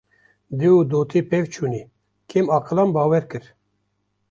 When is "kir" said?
3.31-3.45